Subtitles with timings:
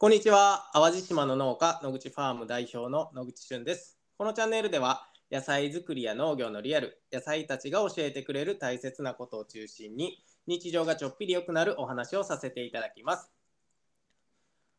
[0.00, 0.70] こんにちは。
[0.72, 3.98] 淡路島の農家、野口ファーム代表の野口俊です。
[4.16, 13.30] このチャンネルでは、野菜作りや農業のリアル、野菜たちが教えてくれる大切なことを中心に、日常がちょっぴり良くなるお話をさせていただきます。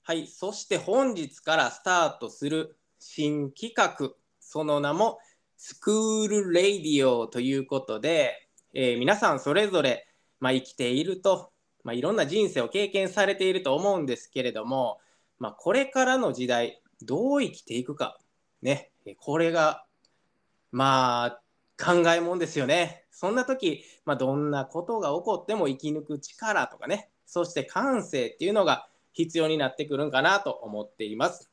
[0.01, 5.19] はい、そして本日からスタートする新企画、その名も
[5.55, 10.07] スクールレイディオということで、えー、皆さんそれぞれ、
[10.39, 11.51] まあ、生きていると、
[11.83, 14.97] まあ、いろんな人生を経験されていると思うんですけれども、
[15.41, 18.19] まあ、これからの時代、どう生きていくか、
[18.61, 19.85] ね、これが、
[20.71, 23.05] まあ、考えもんですよね。
[23.09, 31.49] そんな時、まあ、どんなことが起こっても生き抜く力とかね、そして感性っていうのが必要になってくるんかなと思っています。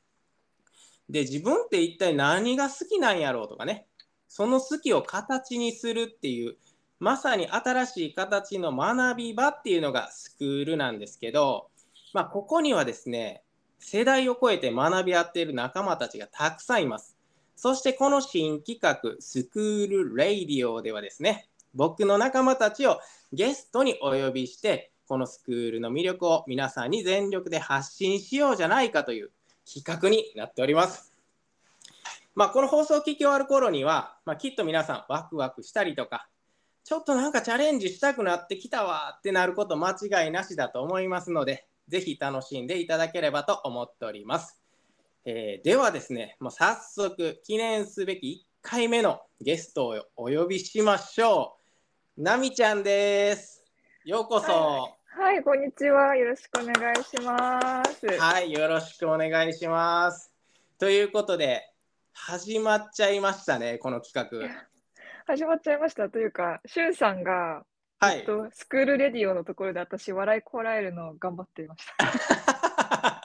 [1.08, 3.86] で、自分って一体何が好きなんやろうとかね、
[4.28, 6.58] その好きを形にするっていう、
[7.00, 11.70] まさに新しい形の学び場っていうのがスクールなんですけど、
[12.12, 13.44] まあ、ここにはですね、
[13.78, 17.16] 世代を超えて学び合っている仲間たちがたくさんいます。
[17.56, 23.00] そしてこの新企画、スクールレイディオではですね、僕の仲間たちを
[23.32, 29.30] ゲストにお呼びして、このスクールの魅力を皆さんに全力で発信しようじゃないかという
[29.66, 31.12] 企画になっております。
[32.34, 36.28] まあ、この放送を聞き終わる頃には、まあ、きっと皆さんワクワクしたりとか、
[36.84, 44.60] ちょっとなんかチャレンジしたくなってきたわってなること間違いなしだと思いますので、ぜひ楽しんでいただければと思っております。
[45.24, 51.56] えー、ではですね、もう早速記念すべき1回目のゲストをお呼びしましょ
[52.16, 52.22] う。
[52.22, 53.64] なみちゃんです。
[54.04, 54.90] ようこそ、は
[55.30, 55.34] い。
[55.34, 56.14] はい、こんにちは。
[56.14, 58.06] よろしくお願いします。
[58.06, 60.32] はい、よろしくお願いします。
[60.78, 61.72] ということで、
[62.12, 64.48] 始まっちゃいましたね、この企画。
[65.26, 67.64] 始まっちゃいましたというか、しゅんさんが
[68.00, 73.24] はい、えっと、スクールレディオのところで私、笑いこらえるの頑張っていました。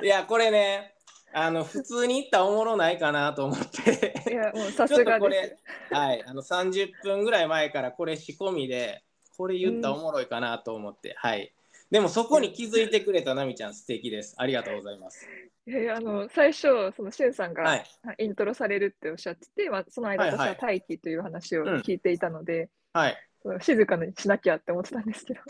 [0.02, 0.94] いや、これね、
[1.32, 5.58] あの普通に言ったらおもろないかなと思っていや、もう さすがこれ、
[5.90, 9.02] はい、あの30分ぐらい前からこれ仕込みで、
[9.36, 11.52] これ言ったらおもろいかなと思って、うん、はい。
[11.90, 14.34] でもそこに気づいてくれたなみちゃん、素敵です。
[14.38, 15.28] ありがとうございます。
[15.66, 17.82] いやあの最初、そのしゅんさんが
[18.18, 23.16] イントロされるっておっしゃってて、まあ、その間、私は待機という話を聞いていたので、はい、
[23.60, 25.40] 静かにしなきゃって思ってたんですけど。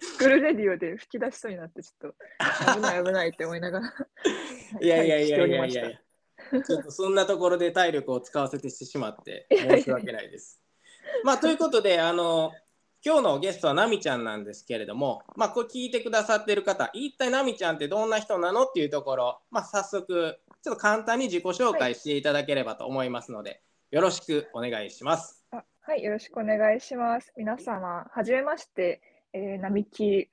[0.00, 3.92] スクールレディオで吹き出しそうになってちょっと危ない危ないって思いながら。
[4.80, 5.90] いやいやいやいやいや。
[6.64, 10.60] ちょっとそんなところで体力を使わせてしてしまって 申し訳ないです。
[11.24, 12.52] まあということであの
[13.04, 23.60] 今日のゲストはナミちゃんなんですけれども、まあ、これ聞いてくださってる方一体ナミちゃんってどんな人なのっていうところ、まあ、早速ちょっと簡単に自己紹介していただければと思いますので、はい、
[23.92, 25.35] よろしくお願いします。
[25.88, 27.32] はい、よろしくお願いします。
[27.36, 29.00] 皆様、はじめまして、
[29.32, 30.28] えー、並木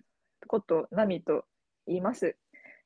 [0.47, 1.45] ことナミと
[1.85, 2.35] 言います。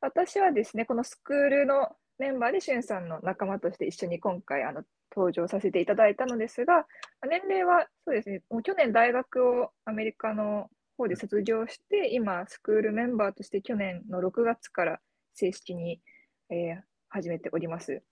[0.02, 4.84] 私はですね、このスクールのメンバーでしゅんさんの仲間として一緒に今回あの
[5.16, 6.86] 登場させていただいたのですが、
[7.30, 15.00] 年齢はそうですね、もう去年大学をアメリカの方で卒業して、今、スクールメンバーとして去年の6月から
[15.36, 16.02] 正式に、
[16.50, 18.04] えー、始めております。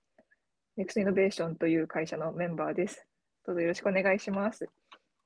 [0.78, 3.06] ネクストイノベーションという会社のメンバーです。
[3.46, 4.68] どうぞよろしくお願いします。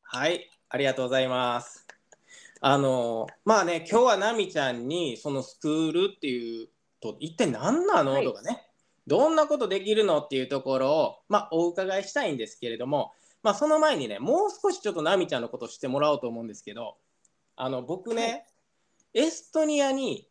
[0.01, 1.87] はい、ありがとうございます。
[2.59, 6.67] あのまあね、今日はなみちゃんにそのスクールっていう
[6.99, 8.67] と一体何なの、はい、とかね、
[9.07, 16.97] どんなことできるのっていうところを、まあ、お伺いしたいんですけれども、まあ、その前にね、もう少しちょっとなみちゃんのことを知ってもらおうと思うんですけど、
[17.55, 18.45] あの僕ね、
[19.13, 20.27] はい、エストニアに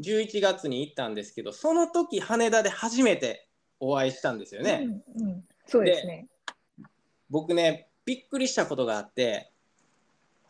[0.00, 3.46] 11月に行ったんですけど、その時羽田で初めて
[3.78, 4.88] お会いしたんですよね。
[5.18, 6.26] うんうん、そうですね。
[7.30, 9.50] 僕ねびっくりしたことがあって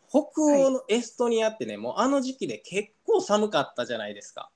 [0.09, 4.49] 北欧のエストニアってね、はい、もうあの時期で結構寒かったじゃないですか。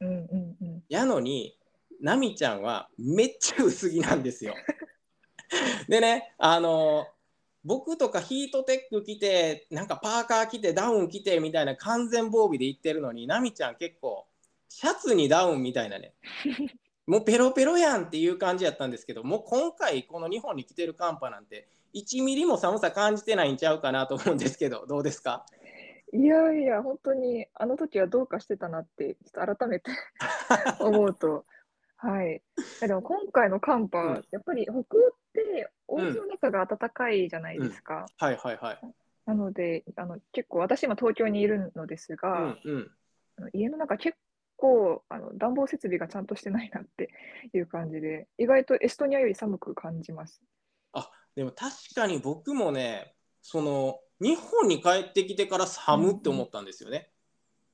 [0.00, 1.58] うんうんうん、やのに
[2.00, 4.54] ナミちゃんはめっちゃ薄着なんですよ。
[5.88, 7.08] でねあの
[7.64, 14.26] 僕とかヒートテック着てなんかパーカー着てダウン着てみたいな完全防備で行ってるのにナミちゃん結構
[14.68, 16.14] シャツにダウンみたいなね
[17.08, 25.46] もうペロペロやんっていう感じやったんですけどもう今回この日本に来てる寒波なんて1ミリも寒さ感じてないんちゃうかなと思うんですけどどうですか？
[26.12, 29.90] いやいや本当にあの時はどうかしてたなってちょっと改めて
[30.80, 31.46] 思うと。
[31.96, 32.42] はい。
[32.80, 34.84] でも今回の寒波、うん、やっぱり北欧っ
[35.32, 38.00] てお家の中が暖かいじゃないですか、うん。
[38.02, 38.80] うん、はいはいはい。
[39.26, 42.90] なのであの結構私今東京にいるのですが、うん
[43.40, 44.16] うん、家の中結
[44.58, 47.10] 構あの暖房設備がちゃんとしてないなって
[47.54, 50.42] いう感じで、意外とエストニアより寒く感じます。
[50.92, 57.08] あでも確かに僕もね、その日本に帰ってきてから寒って思ったんですよね。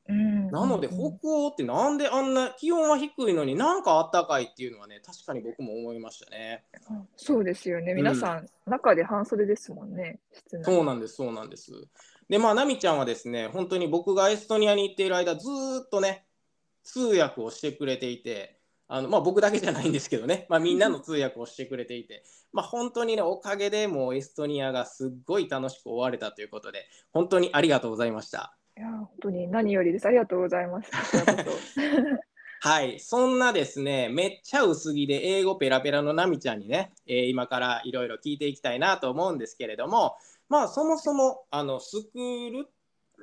[0.07, 6.65] うん、うん、なので北欧ってなんであんな気温は低いのになんか暖かいっていうのはね確かに僕も思いましたね。
[7.17, 7.95] そうですよね。
[7.95, 10.21] 皆さん、中で半袖ですもんね。
[10.63, 11.73] そうなんですそうなんです。
[12.29, 15.49] でまあ奈美ちゃんはですね本当に僕がエストニアに行っている間ず
[15.85, 16.27] っとね
[16.85, 18.61] 通訳をしてくれていて。
[18.87, 22.23] あのまあ、僕だけじゃないんですけどね、まあ、みんなの通訳をしてくれていて、
[22.53, 28.55] まあ、本当にね、おかげでもうエストニアがすっごい楽しく終われたということで、本当にありがとうございました。
[28.77, 30.07] いや、本当に何よりです。
[30.07, 30.91] ありがとうございます。
[32.61, 40.17] はい、そんなですね、めっちゃ薄着で英語ペラペラのナミちゃんにね、えー、今からいろいろ聞いていきたいなと思うんですけれども、
[40.49, 42.69] まあそもそもあのスクール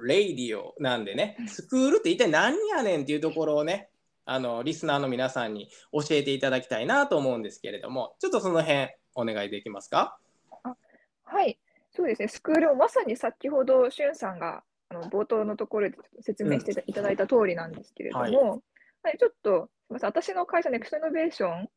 [0.05, 3.89] レイディオなんでね、スクールって一体何やねんっていうところをね、
[4.25, 10.17] あのリスナーの皆さんに教えていただきたいなと思うんですけれども、ちょっとその辺お願いできますか？
[10.63, 10.75] あ
[11.23, 11.57] はい、
[11.91, 18.59] そうですね、 S⭐︎KOOL をまさに先ほど、しゅんさんがあの冒頭のところで説明していただいた通りなんですけれども、うん、はい、
[19.03, 21.69] はい、ちょっとすみません、私の会社、 Next Innovation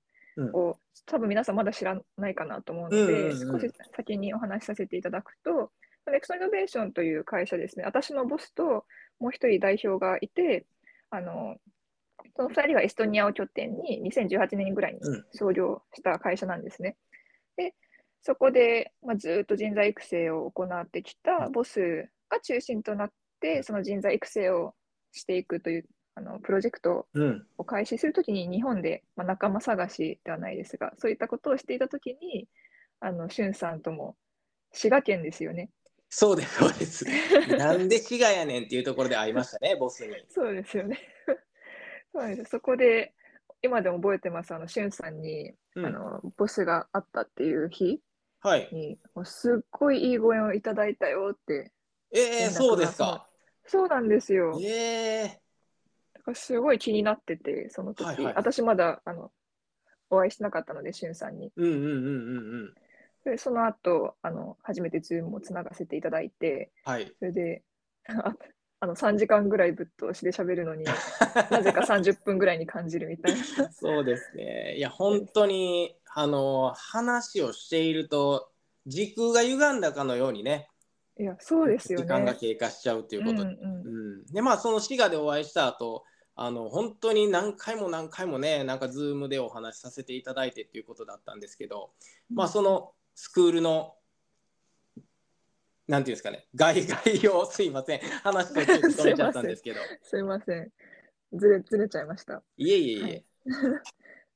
[0.53, 0.75] を、うん、
[1.07, 5.71] 多分皆さんまだ知らないかなと思うので、うんうんうん、少し先にお話しさせていただくと、
[6.15, 8.85] Next Innovation という会社ですね、私のボスと
[9.19, 10.67] もう一人代表がいて、
[11.11, 11.57] あの
[12.37, 15.01] その2人はエストニアを拠点に2018年ぐらいに
[15.33, 16.97] 創業した会社なんですね。
[17.57, 17.75] で
[18.23, 24.75] そこで、まあ、ずっと人材育成を行ってきたボスが中心となって、その人材育成を
[25.13, 25.85] していくという
[26.15, 27.07] あのプロジェクト
[27.59, 32.49] を開始するときに、日本で、まあ、仲間探しではないですが、そういったことをしていたときに、
[33.01, 34.17] あのしゅんさんとも
[34.73, 35.71] 滋賀県ですよね。
[36.17, 37.05] そうです、そうです。
[37.59, 40.15] なんで滋賀やねんっていうところで会いましたね、ボスに。
[40.29, 40.97] そうですよね。
[42.15, 43.13] そうですそこで、
[43.63, 48.01] 今でも覚えてます、あのしゅんさんに、うん、あのボスがあったっていう日
[48.39, 51.73] はい、に、すっごいいいご縁をいただいたよって
[52.13, 53.29] えー、そうですか。
[53.67, 54.57] そうなんですよ。
[54.63, 55.29] えー、
[56.15, 59.33] だからすごい気になってて、その時、はいはい、私まだあの
[60.11, 61.51] お会いしてなかったので、しゅんさんに。
[61.57, 62.75] うんうんうんうんうん。
[63.25, 67.63] でその後あの初めてズームをつながせていただいて、はい、それで
[68.09, 68.35] あ
[68.81, 70.85] あの3時間ぐらいぶっ通しで喋るのに
[71.51, 73.73] なぜか30分ぐらいに感じるみたいな。
[73.73, 74.77] そうですね。
[74.77, 78.51] いや本当にあの話をしていると
[78.87, 80.69] 時空が歪んだかのようにね
[81.19, 82.05] いや、そうですよね。
[82.05, 83.55] 時間が経過しちゃうっていうことで。
[83.55, 83.89] うん、う
[84.23, 86.05] ん、で、まあ、その滋賀でお会いした後、
[86.35, 91.93] あの本当に何回も何回もね、なんかズームでお話しさせていただいてっていうことだったんですけど、
[92.31, 93.95] うん、まあ、そのスクールの、
[95.87, 96.87] なんていうんですかね、概
[97.23, 99.81] 要をすいません、話と止めちゃったんですけど。
[100.03, 100.73] すいません、
[101.33, 102.43] ずれずれちゃいました。
[102.57, 103.03] いえいえいえ。
[103.03, 103.25] はい。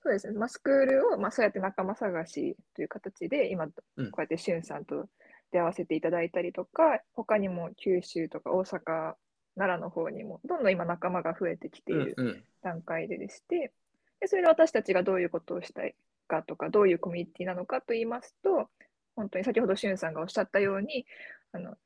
[0.00, 5.08] そうですね、まあ、スクールを、まあ、そうやって仲間探しという形で、今、こうやってしゅんさんと
[5.50, 9.16] 出会わせていただいたりとか、他にも九州とか大阪、
[9.56, 13.72] 奈良の方にも、どんどん今仲間が増えてきている段階ででして、
[14.20, 15.96] でそれで私たちがどういうことをしたい
[16.28, 18.68] かとか、どういうコミュニティなのかと言いますと、
[19.16, 21.06] 本当に先ほどしゅんさんがおっしゃったように、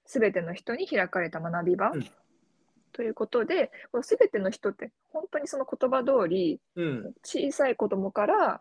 [0.05, 1.93] すべての人に開かれた学び場、
[2.93, 8.61] ということで、この全ての人って本当にその言葉通り、うん、小さい子供から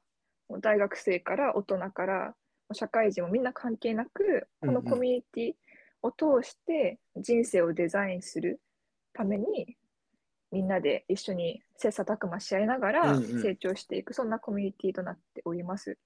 [0.62, 2.36] 大学生から大人から
[2.72, 5.54] 社会人もみんな関係なく、このコミュニティ
[6.02, 8.62] を通して人生をデザインする
[9.12, 9.76] ために、
[10.52, 15.98] みんなで一緒に切磋琢磨し合いながら成長していく、うんうん、そんなコミュニティとなっております。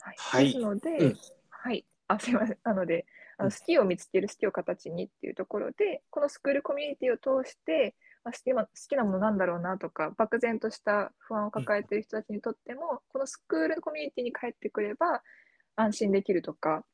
[0.00, 1.16] はい、はい、ですので、うん、
[1.48, 2.58] はい、あすみません。
[2.62, 3.06] なので、
[3.38, 15.22] あの好きを見つける、好きを形にっていうところで、このスクールコミュニティを通して、まあ、今好きなものなんだろうなとか、漠然とした不安を抱えている人たちにとっても、このスクールコミュニティに帰ってくれば、
[15.74, 16.84] 安心できるとか、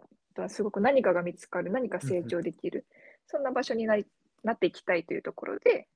[0.00, 2.86] あとはすごく何かが見つかる、何か成長できる、
[3.26, 4.06] そんな場所になり
[4.46, 5.88] なっていきたいというところで、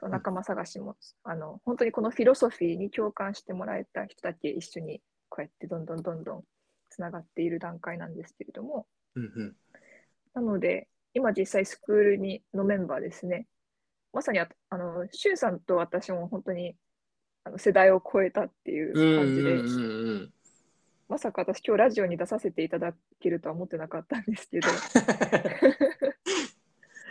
[0.00, 6.42] 仲間探しもあの本当にこのフィロソフィーに共感してもらえた人たち一緒にこうやってどんどんどんどん
[6.88, 8.86] つながっている段階なんですけれども、
[10.34, 13.46] なので今実際スクールにのメンバーですね。
[14.14, 16.74] まさにあのシュンさんと私も本当に
[17.44, 19.62] あの世代を超えたっていう感じで、
[21.08, 24.68] まさか私今日ラジオに出させていただけるとは思ってなかったんですけど。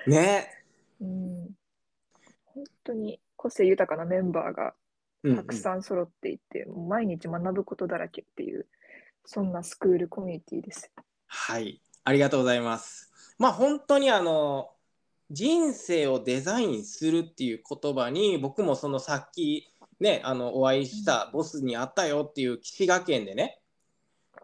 [0.08, 0.61] ね。
[2.62, 2.66] うん。
[2.66, 4.74] 本当に個性豊かなメンバーが
[5.36, 8.68] たくさん揃っていて、うんうん、毎日学ぶことだらけっていう、
[9.26, 10.92] そんなスクールコミュニティです。
[11.28, 13.12] はい、ありがとうございます。
[13.38, 14.72] まあ本当にあの
[15.32, 23.60] 人生をデザインするっていう言葉に僕もそのさっきねあのお会いしたボスに会ったよっていう滋賀県でね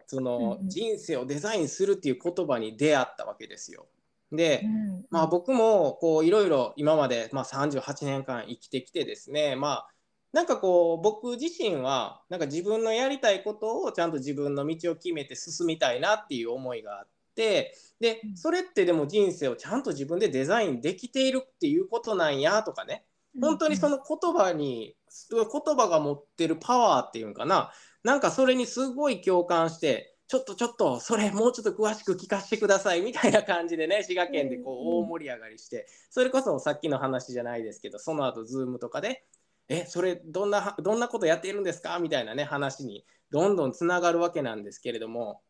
[0.06, 3.86] その人生をデザインするっていう言葉に出会ったわけですよ。
[4.32, 5.06] で、うん。
[5.10, 9.88] まあ僕もこういろいろ今までまあ38年間生きてきてですねまあ
[10.32, 18.36] なんかこう僕自身はなんか自分のやりたいことをちゃんと自分の道を決めて進みたいなっていう思いがあってでうん。
[18.36, 23.04] それってでも人生をちゃんと自分でデザインできているっていうことなんやとかね
[23.40, 24.96] 本当にその言葉に
[25.30, 27.72] 言葉が持ってるパワーっていうんかな
[28.04, 39.24] なんかそれにすごい共感してちょっとちょっとそれもうちょっと詳しく聞かせてくださいみたいな感じでね滋賀県でこううん大盛り上がりしてそれこそさっきの話じゃないですけどその後ズームとかで
[39.70, 45.40] 「えそれどんなどんなことやっているんですか?」みたいなね話にどんどんつながるわけなんですけれども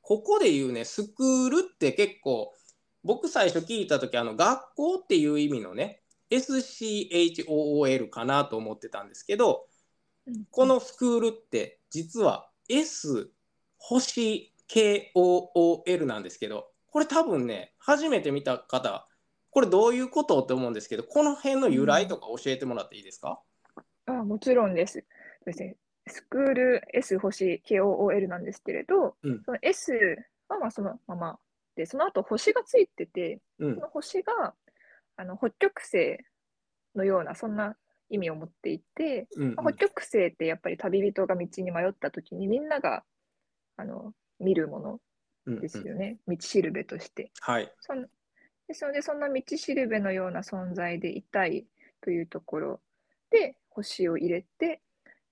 [0.00, 2.54] ここで言うねスクールって結構
[3.02, 9.66] 僕最初聞いた時あの学校っていう意味のね SCHOOL かなと思ってたんですけど
[10.26, 13.32] うんこのスクールって実は S
[13.78, 19.06] 星 KOOL なんですけどこれ多分ね初めて見た方
[19.50, 23.40] これどういうことって思うんですけどこの辺の由来とか教えてもらっていいですか、
[24.06, 25.04] あもちろんです。
[25.44, 29.42] ですね、スクール S 星 KOOL なんですけれど、うん。
[29.44, 29.92] その S
[30.48, 31.38] はまあそのまま
[31.76, 33.74] で、その後星がついてて、うん。
[33.74, 34.54] その星が
[35.16, 36.18] あの北極星
[36.94, 37.76] のようなそんな
[38.10, 43.04] 意味を持っていて、うんまあ北極星ってやっぱり旅人が道に迷った時にみんなが
[43.78, 45.00] あの見るもの
[45.46, 47.30] うんですよね、道しるべとして。
[47.40, 47.72] はい。
[47.80, 48.06] そん
[48.66, 51.66] ですので、そんな道しるべのような存在でいたい
[52.02, 52.80] というところ。
[53.30, 54.82] で星を入れて、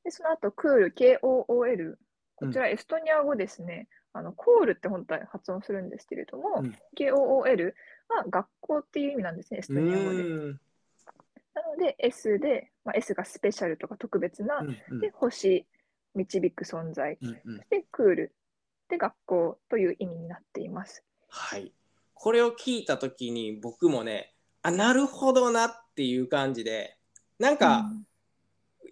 [0.05, 1.97] でその後クール、KOOL、
[2.35, 3.89] こちらエストニア語ですね。
[4.13, 6.75] あのコールって本当は発音するんですけれども、うん。
[6.97, 7.75] KOOL
[8.09, 10.23] は学校っていう意味なんですね、エスうトニア語で。
[11.55, 15.01] なので S で、まあ、S がスペシャルとか特別な、うんうん。
[15.01, 15.67] で星、
[16.17, 17.57] 導く存在、うんうん。
[17.57, 18.33] そしてクール
[18.89, 21.05] で学校という意味になっています。
[21.29, 21.73] はい。
[22.15, 24.33] これを聞いた時に僕もね
[24.63, 26.97] あなるほどなっていう感じで
[27.39, 27.85] なんか、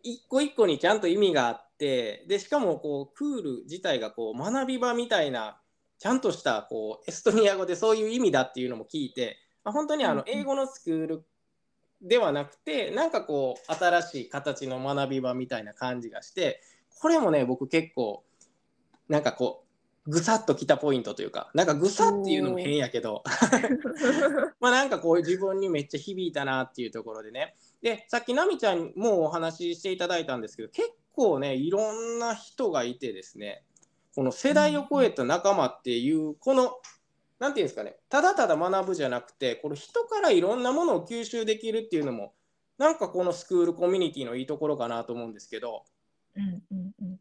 [0.03, 5.59] 一個一個にちゃんと意味があってでしかもこうクール自体がこう学び場みたいな
[5.99, 11.25] ちゃんとしたこうエストニア語でそういう意味だっていうのも聞いてあ本当にあの英語のスクール
[12.03, 16.61] ではなくてなんかこう新しい形の学び場みたいな感じがして
[17.01, 18.25] これもね僕結構
[19.09, 19.65] なんかこ
[20.07, 23.23] うぐさっときたポイントというかなんかぐさっていうのも変やけど
[24.61, 27.55] まあなんかこう自分にめっちゃ響いたなっていうところでね。
[27.81, 33.63] でさっき奈美ちゃんもお話ししていただいたんですけど結構ねいろんな人がいてですね
[34.15, 36.81] この世代を超えた仲間っていうこの
[37.39, 42.33] なんていうんですかねただただ学ぶじゃなくてこの人からいろんなものを吸収できるっていうのも
[42.79, 45.85] なんかこのスクールコミュニティのいいところかなと思うんですけど
[46.37, 47.21] うんうんうん。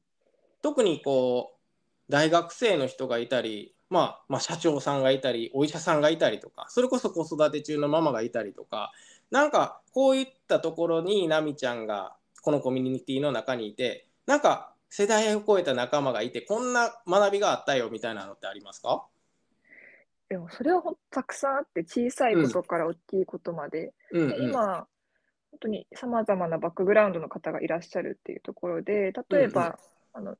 [0.61, 8.91] 特にこう大学生の人がいたり、まあ、まあ社長さんがいたりお医者さんがいたりとかそれこそ子育て中のママがいたりとか
[9.29, 19.05] なんかこういったところに奈美ちゃんがこのコミュニティの中にいてなんか世代を超えた仲間がいてこんな学びがあったよみたいなのってありますか？
[20.29, 24.49] でもそれはほんとたくさんあって小さいことから大きいことまで、でうんうん。
[24.49, 24.87] 今
[25.53, 29.77] 本当にさまざまなバックグラウンドの方がいらっしゃるっていうところで例えば、
[30.13, 30.35] あの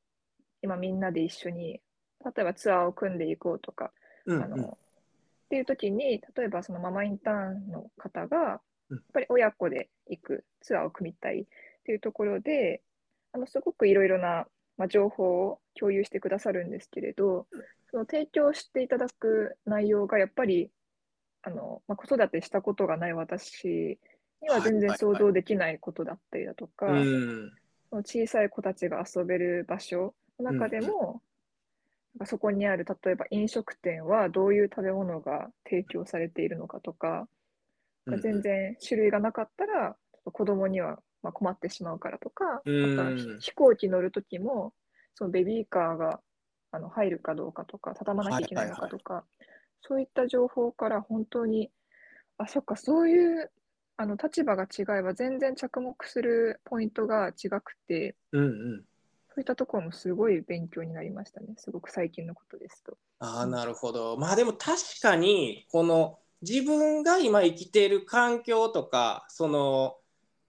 [0.62, 1.82] 今みんなで一緒に
[2.26, 3.92] 例えばツアーを組んでいこうとか、
[4.26, 8.98] うんあのっていう時に例えばそのママインターンの方がうん。
[8.98, 11.46] やっぱり親子で行くツアーを組みたいっ
[11.86, 12.82] ていうところで
[13.34, 14.46] あのすごくいろいろな、
[14.78, 17.48] まあ、情報を共有してくださるんですけれど
[17.92, 20.72] その提供していただく内容がやっぱり
[21.44, 24.00] あの、まあ、子育てしたことがない私
[24.44, 24.90] には全然はいはい。
[24.90, 27.52] はい想像できないことだったりだとか、うん。
[27.90, 31.22] その小さい子たちが遊べる場所の中でも、
[32.16, 37.28] なんかそこにある例えば飲食店はどういう食べ物が提供されているのかとか、
[38.06, 42.96] うん全然種類がなかったらちょっと子供にはまあ困ってしまうからとか、うん。
[42.98, 44.74] またひ飛行機乗る時も
[45.16, 46.20] そのベビーカーが
[46.72, 49.24] あの入るかどうかとか畳まなきゃいけないのかとか、
[49.82, 51.72] そういった情報から本当に
[52.38, 53.52] あそっかそういう
[53.98, 58.86] あの立場が違えば全然着目するポイントが違くてうんうん。
[59.30, 61.56] そういったところもすごい勉強になりましたね。
[61.58, 62.98] すごく最近のことですと。
[63.20, 64.16] ああなるほど。
[64.18, 69.96] まあでも確かにこの自分が今生きている環境とかその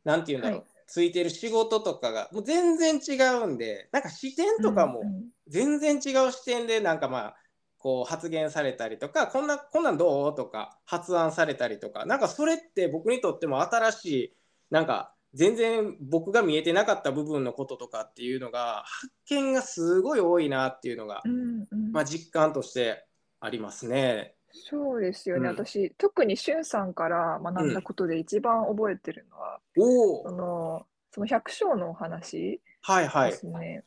[0.04, 0.68] なんていうんだろう、はい。
[0.86, 5.02] ついてる仕事とかがもう全然違うんでなんか視点とかも
[5.48, 7.36] 全然違う視点でなんかまあ
[7.84, 10.34] こう発言されたりとかこんなこんなんどう？
[10.34, 14.36] とか発案されたりとかなんかそれって僕にとっても新しい
[14.70, 23.04] なんか全然僕が見えてなかった部分のこととかっていうのが発見がすごい多いなっていうのが、うんうんまあ、実感として
[23.40, 24.34] ありますね。
[24.50, 25.50] そうですよね。
[25.50, 33.32] うん私、特にしゅんさんから学んだことで一番覚えてるのは、そおお、の、その百姓のお話ではいはい。
[33.34, 33.84] すね。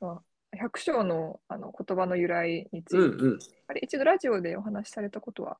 [0.00, 0.22] まあ
[0.56, 3.38] 百姓のあの言葉の由来について、うんうん。
[3.68, 5.58] あれ、一度ラジオでお話しされたことは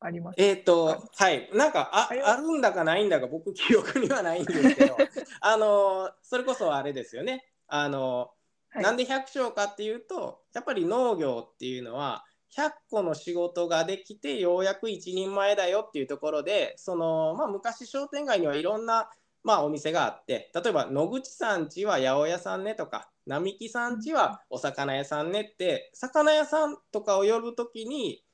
[0.00, 4.96] ありますえっ、と、はい、なんかああるんだかないんだか僕記憶にはないんですけど、
[5.40, 7.46] あのそれこそあれですよね。
[7.66, 8.32] あの
[8.70, 8.82] はい。
[8.82, 12.24] なんで百姓かっていうとやっぱり農業っていうのは
[12.56, 19.08] 100個の仕事ができてようやく一人前だよっていうところでその、まあ、昔商店街にはいろんな、
[19.44, 28.24] まあ、お店があって例えば野口さんちは八百屋さんねとか並木さんちはお魚屋さんねって魚屋さんとかを呼ぶ時に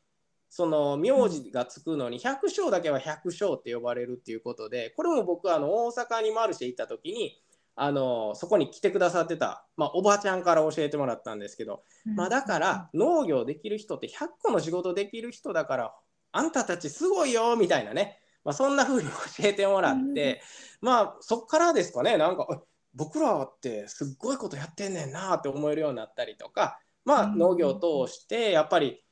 [0.48, 7.38] その名字がつくのに百姓だけは百姓って呼ばれるっていうことでこれも僕あの大阪にマルシェ行った時に
[7.74, 11.82] あのそこに来てくださってた、まあ、おばちゃんから教えてもらったんですけど、
[12.14, 15.94] まあ、だから農業できる人って100個の仕事できる人だから
[16.32, 20.40] あんたたちすごいよみたいなね、まあ、そんな風に教えてもらって、
[20.80, 22.16] まあそっからですかね。
[22.16, 22.56] なんかえ
[22.96, 29.04] 僕らってすっごいことやってんねんなって思えるようになったりとか、まあ、うん農業を通してやっぱり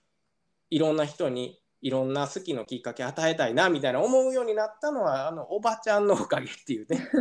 [0.71, 7.07] いろんな人にいろんな好きのきっかけ与えたいなみたいな思うようになったのはあのおばちゃんのおかげっていうね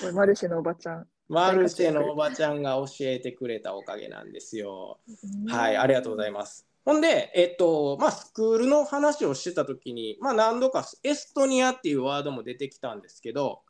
[0.00, 1.08] これマルシェのおばちゃん。
[1.28, 5.00] マルシェのおばちゃんが教えてくれたおかげなんですよ。
[5.48, 6.68] はい、ありがとうございます。
[6.84, 13.62] ほんで、えっと、まあ、スクールの話をしてたときに、まあ、何度かエストニアっていうワードも出てきたんですけど、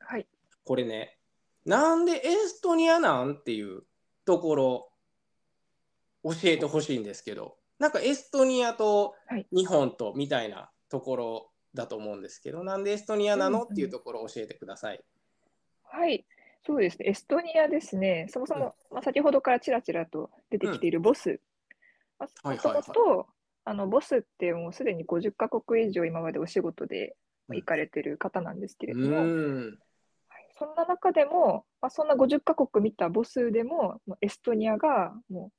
[0.00, 0.26] はい。
[0.66, 1.16] これね、
[1.64, 3.84] なんでエストニアなんっていう
[4.24, 4.92] ところ、
[6.24, 15.00] 教えてほしいんですけど、なんかエストニアとはい日本とみたいなところだと思うんですけど、なんでエストニアなのうんうんっていうところを教えてください。
[15.84, 16.26] はい。
[16.66, 17.10] そうですね。
[17.10, 18.26] エストニアですね。
[18.28, 21.40] そもそも、まあ、先ほどからちらちらと出てきているボス。
[22.18, 23.26] まあはいもとはいはいもと、
[23.64, 29.78] あの、ボスってもうすでに50カ国以上今までお仕事でまあ行かれてる方なんですけうれども、ーん。
[30.58, 35.50] はいそんな中でも、まあ、そんな50カ国見たボスでも、もうエストニアがも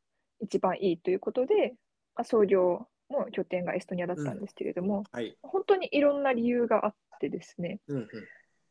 [0.42, 1.76] う一番いいということで、
[2.16, 5.38] まあ、創業も拠点がエストニアだったんですけれども、はい。
[5.44, 8.08] 本当にいろんな理由があってですね、うんうん。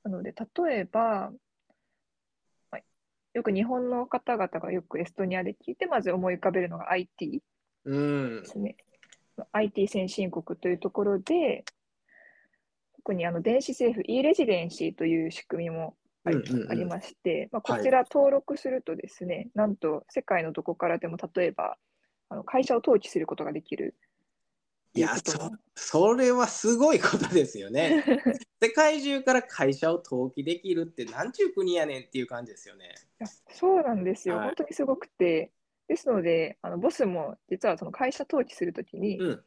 [0.03, 1.31] なので、例えば、
[2.73, 2.81] まあ
[3.35, 7.43] よく日本の方々がよくエストニアで聞いて、まず思い浮かべるのが IT
[7.85, 8.49] うんで。
[8.49, 8.77] すね。
[9.53, 11.65] IT 先進国というところで、
[12.97, 21.77] 特にあの電子政府 e レジデンシーという仕組みもあり,、うんうんうんありまして、まあ、はいこちら登録するとですね、なんと世界のどこからでも例えば
[22.29, 23.95] あの会社を登記することができる
[24.95, 28.03] いやそそれはすごいことですよね。
[28.63, 32.95] 世界中から会社を登記できるってなんちゅう国やねんっていう感じですよね。
[33.21, 35.53] いやそうなんですよ、はい本当にすごくて、
[35.87, 39.45] ですので、あのボスも実はその会社登記するときに、うん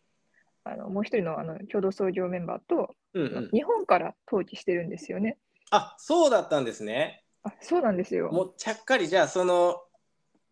[0.65, 3.49] あのもう一人のあの共同創業メンバーと、うんうん。
[3.49, 5.37] 日本から登記してるんですよね。
[5.71, 7.23] あそうだったんですね。
[7.43, 8.31] あそうなんですよ。
[8.31, 9.81] もうちゃっかりじゃあその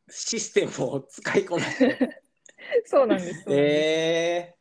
[0.09, 2.21] システムを使いこなして。
[2.85, 3.43] そうなんです。
[3.43, 3.83] そうなんです
[4.51, 4.55] え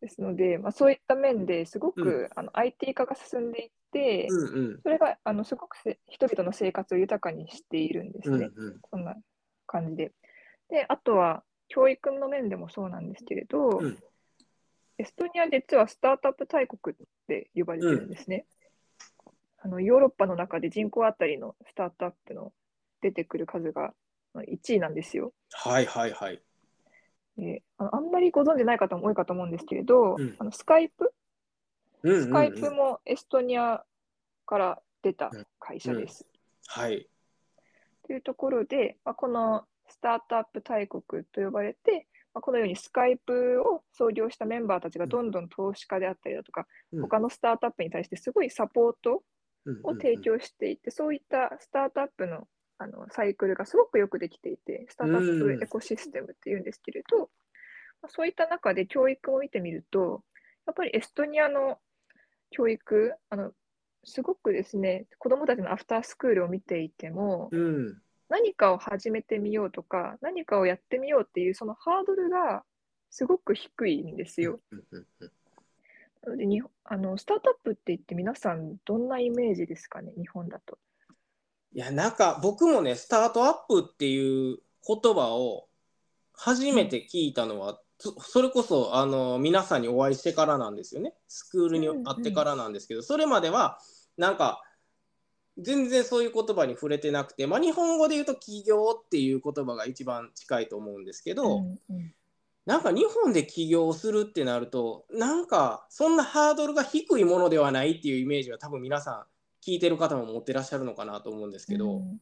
[0.00, 8.50] ですので、まあ、そういった面ですごく、うんあの IT 化が進んでいって、ー、うんうんそれがあのすごくせ人々の生活を豊かにしているんですね。
[8.54, 9.16] うんうんこんな
[9.66, 10.12] 感じで。
[10.68, 13.98] で、あとは教育の面でもそうなんですけれど、うん
[14.98, 18.46] エストニア実はスタートアップ大国って呼ばれてるんですね。
[19.66, 22.52] あのヨーロッパの中で人口あたりのスタートアップの
[23.02, 23.92] 出てくる数が
[24.32, 25.32] まあ1位なんですよ。
[25.50, 26.40] はいはいはい。
[27.36, 31.12] であのあんまりご存じない方も多いかと思うんですけれど、うんあのスカイプ？
[32.04, 33.82] うんうんうんスカイプもエストニア
[34.46, 36.24] から出た会社です。
[36.68, 37.08] はい。
[38.06, 49.20] というところで、まあ、このスタートアップ大国と呼ばれて、まあ、このようにスカイプを創業したメンバーたちがどんどん投資家であったりだとか、うん他のスタートアップに対してすごいサポートうん
[49.84, 52.48] を提供していて、そういったスタートアップの
[52.78, 57.30] あのサイクルがすごくよくできていて、スタートアップエコシステムっていうんですけれど、
[58.02, 60.22] まあそういった中で教育を見てみると、
[60.66, 61.78] やっぱりエストニアの
[62.50, 63.52] 教育、あの
[64.04, 68.02] すごくですね、子どもたちのアフタースクールを見ていても、うん。
[68.28, 72.64] 何かを始めてみようとか、何かをやってみようっていうそのハードルが
[73.10, 74.60] すごく低いんですよ。
[76.34, 80.78] でにあのスタートアップって言って皆さんどんなイメージですかね、日本だと。
[81.72, 85.68] いやなんか僕もねスタートアップっていう言葉を
[86.32, 91.14] 初めて聞いたのは、そそれこそあの皆さんにお会いしてからなんですよね。
[91.28, 93.78] スクールに会ってからなんですけど、それまでは
[94.16, 94.62] なんか
[95.58, 102.12] 全然そういう言葉に触れてなくて、まあ、日本語で言うと起業っていう言葉が一番近いと思うんですけど、うんうん
[102.66, 109.24] なんか日本で起業するってなるとなんかそんなハードルが低いものではないっていうイメージは多分皆さん
[109.66, 112.20] 聞いてる方も持ってらっしゃるのかなと思うんですけど、うん。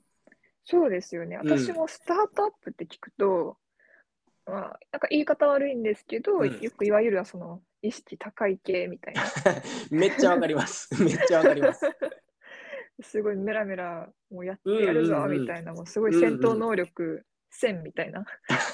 [0.65, 1.39] そうですよね。
[1.43, 1.59] うん。
[1.59, 3.59] 私もスタートアップって聞くと、
[4.47, 6.61] まあ、なんか言い方悪いんですけど、うん。
[6.61, 9.23] よくいわゆるはその意識高い系みたいな、
[9.91, 10.89] めっちゃわかります。
[11.05, 11.85] めっちゃわかります。
[13.03, 15.41] すごいメラメラもうやってやるぞうんうんうん。
[15.43, 17.27] みたいな、もうすごい戦闘能力
[17.61, 18.25] 1000みたいな、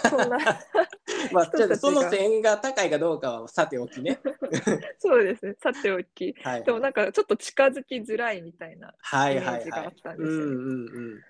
[0.09, 0.39] そんな、
[1.33, 4.19] まあ、ちょっとその線が高いかどうかはさておきね。
[4.99, 6.35] そうですね、さておき。
[6.43, 8.95] はい、でもなんかちょっと近づきづらいみたいな。
[8.99, 10.19] はいはいイメージがはいあったん。
[10.19, 11.23] でうんすよ。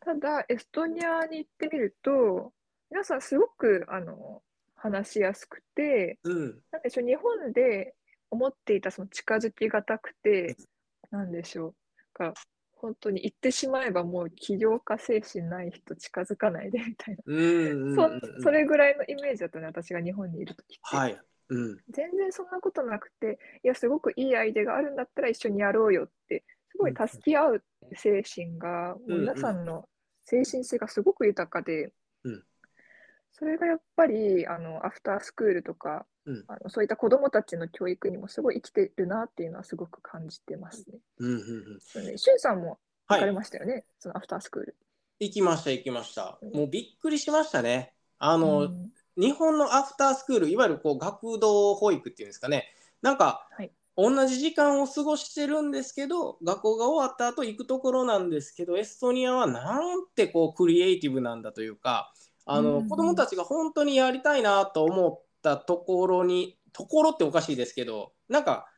[0.00, 2.52] ただ、エストニアに行ってみると、
[2.90, 4.42] 皆さんすごくあの
[4.74, 7.94] 話しやすくて、うんなんでしょう、日本で
[8.30, 10.56] 思っていたその近づきがたくて、
[11.10, 11.74] なんでしょう、
[12.14, 12.34] が
[12.80, 20.96] 本当に言ってしまえばもう起業家精神ない人近づかないでみたいな、うんうんそそれぐらいのイメージだったね、私が日本にいるときって。
[20.96, 21.20] はい。
[21.50, 21.78] うん。
[21.90, 27.64] 全然そんなことなくて、いや、すごくいいアイデアがあるんだったら一緒にやろうよって、すごい助け合う
[27.94, 29.88] 精神が、もう皆さんの
[30.24, 31.92] 精神性がすごく豊かで、
[32.24, 32.44] うん。
[33.32, 40.98] それがやっぱりあのアフタースクールとか、うんあのそういった子どもたちの教育にもすごい生きてるなっていうのはすごく感じてますね。
[41.18, 41.40] うんうんう
[41.76, 41.80] ん。
[41.80, 42.78] そうね、しゅんさんも
[43.08, 43.32] 行かれはい。
[43.34, 44.76] ましたよね、そのアフタースクール。
[45.18, 46.56] 行きました行きましたうん。
[46.56, 47.94] もうびっくりしましたね。
[48.18, 52.72] あの、うん日本のアフタースクール、いわゆるこう学童保育っていうんですかね。
[53.02, 62.14] なんか、はい同じ時間を過ごしてるんですけど、学校が終わった後行くところなんですけど、エストニアはなんてこうクリエイティブなんだというか、
[62.46, 68.68] あの、うん子供たちが本当にやりたいなと思ったところに、ところっておかしいですけど、なんか、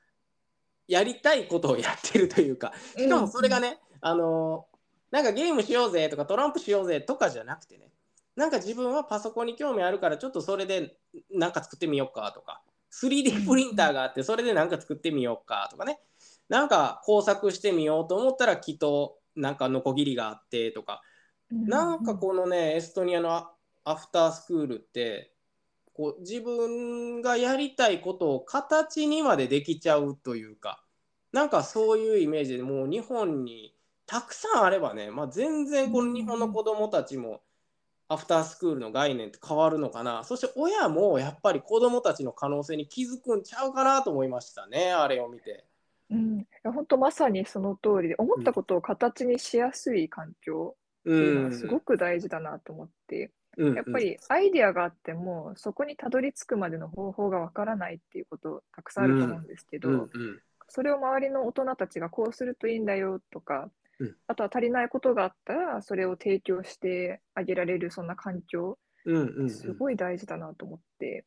[0.89, 4.67] やりたいことをやってるというか、しかもそれがね、あの
[5.11, 7.93] なんかゲームしようぜとかトランプしようぜとかじゃなくてね、
[8.35, 10.97] なんか自分はパソコンに興味あるからちょっとそれで
[11.31, 16.01] なんか作ってみようかとか、3D プリンターがあってそれでなんか作ってみようかとかね、
[16.49, 21.03] なんか工作してみようと思ったらきっとなんかノコギリがあってとか、
[21.51, 23.53] なんかこのね、エストニアのア
[23.85, 25.32] アフタースクールって、
[25.95, 30.83] こう自分がやりたいことを形にまでできちゃうというか、
[31.33, 33.75] なんかそういうイメージでもう日本に
[34.07, 37.41] たくさんあればね、まあ、全然この日本の子供たちも
[38.09, 40.25] アフタースクールの概念って変わるのかな。
[40.25, 45.65] そして親もやっぱり子供たちの可能性に気づくんちゃうかなと思いましたね、あれを見て。
[46.11, 60.09] うん、本当まさにその通りで、思ったことを形にしやすい環境っていうのはすごく大事だなと思って、うんやっぱりアイデアがあっても、そこにたどり着くまでの方法がわからないっていうことたくさんあると思うんですけど、うんうん。
[60.69, 64.17] それを周りの大人たちがこうするといいんだよとか、うん。
[64.27, 69.51] あとは足りないことがあったら、それを提供してあげられるそんな環境、うんうんうん。
[69.51, 71.27] すごい大事だなと思って。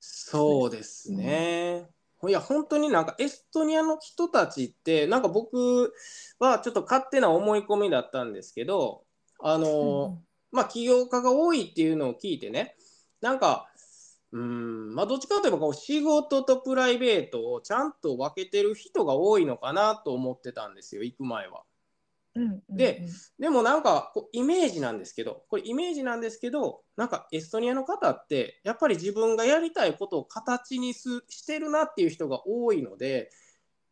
[0.00, 1.88] そうですね。
[2.26, 5.92] いや本当になんかエストニアの人たちってなんか僕
[6.40, 9.04] はちょっと勝手な思い込みだったんですけど
[9.40, 10.20] あの、
[10.52, 12.76] まあ起業家が多いっていうのを聞いてね
[13.20, 13.68] なんか
[14.32, 21.62] うんまあどっちかといえばこう仕事とプライベートをちゃんと分けてる人が多いのかなと思ってたんですよ行く前は。
[22.34, 23.06] うんうんうんで
[23.38, 33.30] でもなんかこうイメージなんですけどこれイメージなんですけどなんかエストニアの方ってやっぱり自分がやりたいことを形にすしてるなっていう人が多いので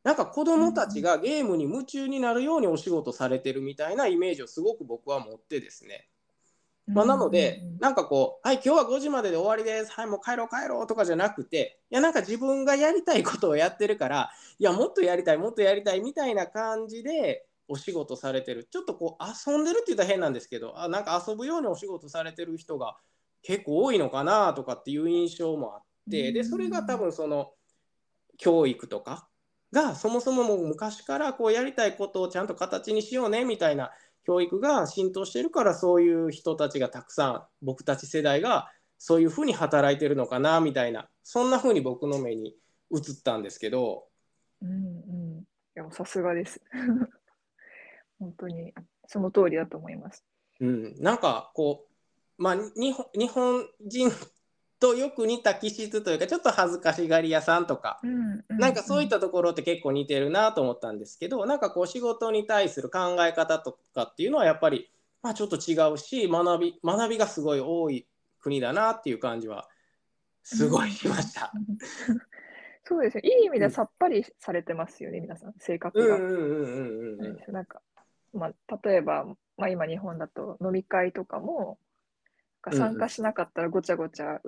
[0.06, 6.06] なんか子供たちがゲームに夢中になるようにお仕事されてるみたいなイメージをすごく僕は持ってですね、
[6.86, 9.92] まあ、なのでなんかこう「はい今日は5時までで終わりです。
[9.92, 18.68] はいもう帰ろう帰ろう」とかじゃなくていやなんか自分がやりたいことをやってるからいやもっとやりたいもっとやりたいみたいな感じでお仕事されてる。
[18.70, 22.96] ちょっとこう遊んでるって言ったら変なんですけどあなんか遊ぶようにお仕事されてる人が
[23.42, 27.52] 結構多いのかなとかっていう印象もあってでそれが多分その
[28.38, 29.28] 教育とか
[29.72, 33.90] がそもそももう昔からこうやりたいことをちゃんと形にしようねみたいな
[34.26, 42.56] 教育が浸透してるからそういう人たちがたくさん僕たち世代がそういうふうに働いてるのかなみたいなそんなふうに僕の目に
[42.92, 44.08] 映ったんですけど。
[44.62, 46.60] うんうん、いやさすがです。
[48.18, 48.72] 本当に
[49.06, 50.24] その通りだと思います。
[50.60, 51.86] うん、なんかこ
[52.38, 54.10] う、まあ、日本日本人
[54.86, 58.00] とよく似た気質というかちょっと恥ずかしがり屋さんとか、
[58.48, 64.88] なんかそういったところって結構似てるなと思ったんですけどなんかこう仕事に対する考え方とかっていうのはやっぱり、
[65.22, 68.06] まあ、ちょっと違うし学び学びがすごい多い
[68.40, 69.68] 国だなっていう感じは
[70.44, 71.52] すごいしました。
[71.54, 71.78] うん。
[72.84, 73.22] そうですね。
[73.24, 76.16] いい意味でさっぱりされてますよね、皆さん、性格が。
[76.16, 77.80] うんうんうんうんうんうんなんか、
[78.32, 79.24] まあ、例えば、
[79.56, 81.78] まあ、今日本だと飲み会とかも、
[82.70, 84.40] か、参加しなかったらごちゃごちゃ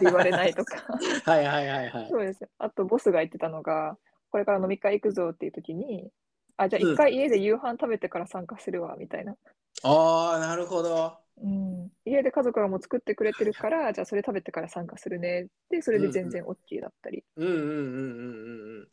[0.00, 0.76] 言われないとか。
[1.24, 2.08] はいはいはいはい。
[2.10, 2.48] そうです。
[2.58, 3.98] あと、ボスが言ってたのが、
[4.30, 6.10] これから飲み会行くぞっていう時に、
[6.56, 9.36] あ、じゃあうん一回家で夕飯食べてから参加するわ、みたいな。
[9.82, 11.18] ああ、なるほど。
[11.42, 15.48] うん、家で家族がもう作ってくれてるから、じゃあそれ食べてから参加するね。
[15.70, 18.88] で、それで全然 OK だったり、うんうんうんうんうんうん。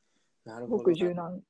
[0.45, 0.95] なるほど僕な。
[0.95, 1.41] 柔軟。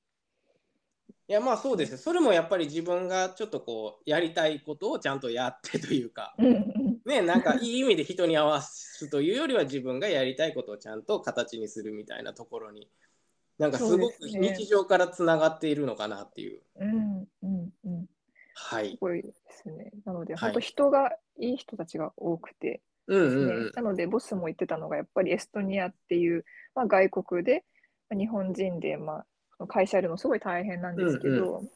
[1.30, 1.98] いやまあそうですよ。
[2.00, 12.88] それもやっぱり自分がちょっとこうやりたいことをちゃんとやってというか、うんうんね、なんかいい意味で人に合わすというよりは自分がやりたいことをちゃんと形にするみたいなところに、
[13.58, 16.62] なんかすごく日常からつながっているのかなっていう。
[16.80, 18.06] うんうんうん。
[18.54, 18.98] はいす。
[19.02, 19.92] ごいですね。
[20.06, 23.72] なので、はい本当人がいい人たちが多くてうんですね、うんうん。
[23.76, 26.46] なので、ボスも言ってたのが、やっぱりエストニアっていう、
[26.76, 27.66] まあ、外国で、
[28.10, 29.24] まあ日本人で、ま
[29.58, 31.68] あ、会社やるのすごい大変なんですけど、で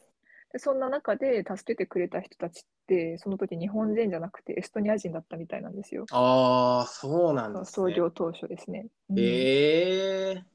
[0.58, 6.06] そんな中で助けてくれた人たちって、その時日本人じゃなくてエストニア人だったみたいなんですよ。
[6.10, 7.72] ああ、そうなんですね。
[7.72, 8.86] 創業当初ですね。
[9.10, 10.54] うんええ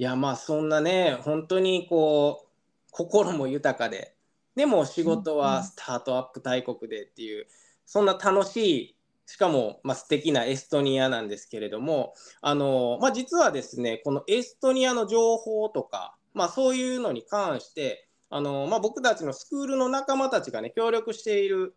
[0.00, 2.48] いやまあそんなね本当にこう
[2.92, 4.14] 心も豊かで
[4.54, 7.46] でも仕事はスタートアップ大国でっていう、
[7.86, 21.74] そんな楽しいしかも、まあ、素敵なエストニアなんですけれどもあの、まあ、実はですねこのエストニアの情報とか、まあ、そういうのに関してあの、まあ、僕たちのスクールの仲間たちがね協力している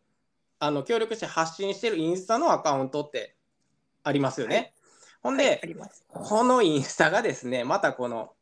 [0.59, 3.35] あの協力して発信しているインスタのアカウントって
[4.03, 4.55] ありますよね。
[4.55, 4.73] はい。
[5.23, 5.75] ほんで、はい。
[6.07, 8.33] このインスタがですね、またこの、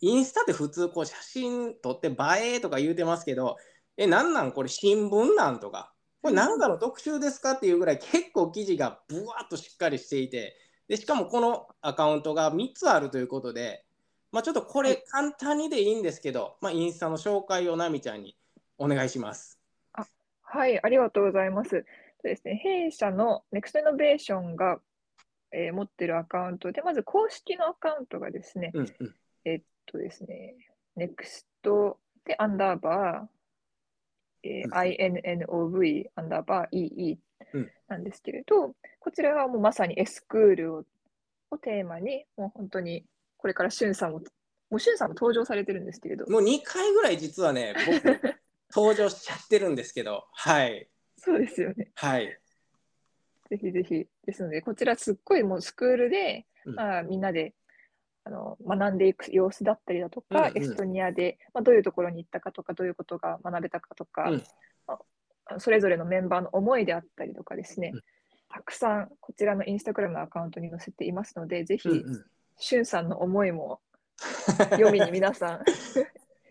[0.00, 3.56] インスタって普通こう写真撮って映えとか言うてますけど、
[3.96, 4.52] え、なんなん？
[4.52, 5.92] これ新聞なんとか、
[6.22, 10.56] これなんかの特集ですかっていうぐらい結構記事がブワーっとしっかりしていて、
[10.88, 13.84] で、しかもこのアカウントが3つあるということで、
[14.32, 18.36] まあちょっとこれ簡単にでいいんですけど、まあインスタの紹介をなみちゃんに
[18.78, 19.58] お願いします。
[20.42, 21.70] はい、ありがとうございます。
[21.70, 21.82] そう
[22.28, 24.80] ですね、弊社のネクストイノベーションが、
[25.52, 29.14] えー持ってるアカウントで、まず公式のアカウントがですね、うんうん。
[29.44, 30.54] えっとですね、
[30.96, 37.18] ネクストでアンダーバー、えうんー INNOV アンダーバー EE
[37.54, 40.84] うんなんですけれど、こちらはもうまさにエスクールを
[41.50, 43.04] をテーマに、もう本当に
[43.38, 44.20] これからしゅんさんも、
[44.70, 48.20] もうしゅんさんも登場されてるんですけれど、もう2回ぐらい実はね、僕
[48.74, 50.88] 登場しちゃってるんですけど、 はい。
[51.16, 51.90] そうですよね。
[51.94, 52.38] はい。
[53.50, 54.06] ぜひぜひ。
[54.26, 57.54] ですので、こちらすっごいもうスクールで、うんまあ、みんなで
[58.24, 64.42] あの学んでいく様子だったりだとか、うんうんエストニアで、まあ、どういうところに行ったかとか、どういうことが学べたかとか、うん
[64.86, 64.98] ま
[65.50, 68.02] あそれぞれのメンバーの思いであったりとかですね、うん
[68.50, 72.24] たくさんこちらのインスタグラムのアカウントに載せていますので、ぜひ、うんうん
[72.58, 73.80] しゅんさんの思いも
[74.70, 75.64] 読みに皆さんはい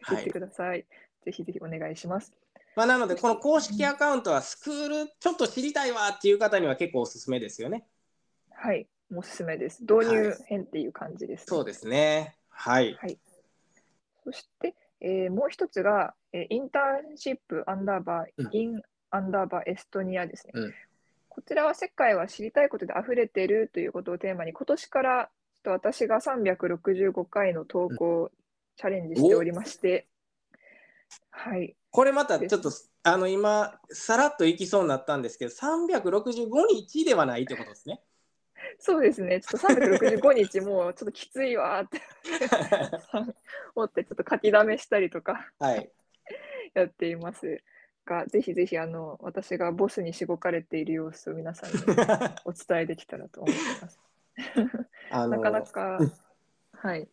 [0.10, 0.86] 言ってください。
[1.24, 2.34] ぜひぜひお願いします。
[2.76, 7.86] まあ、なので、この公式アカウントはスクールちょっと知りたいわっていう方には結構おすすめですよね。
[8.52, 9.82] はい、おすすめです。
[9.82, 12.38] 導入編っていう感じです、ねそうですね。
[12.50, 12.94] はい。
[12.94, 13.20] はい。
[14.24, 20.54] そして、えーもう一つが、えーインターンシップアンダーバー、うんインアンダーバーエストニアですね。
[20.56, 20.74] うん
[21.30, 25.30] こちらは世界は知りたいことで溢れているということをテーマに、今年から
[25.68, 28.32] と私が365回の投稿を
[28.78, 30.08] チャレンジしておりまして、
[31.32, 31.76] はい。
[31.92, 32.72] これまたちょっと、
[33.04, 38.02] あの、今、さらっといきそうになったんですけど、365日ではないってことですね。
[38.80, 42.02] そうですね、ちょっと365日もうちょっときついわーって
[43.76, 45.90] 思って、ちょっと書きだめしたりとか、はい。
[46.74, 47.62] やっています
[48.06, 51.78] が、ぜひぜひあの私がボスにしごかれている様子を皆さんに
[52.46, 54.00] お伝えできたらと思います。
[55.12, 56.00] あのなかなか、
[56.74, 57.08] はい。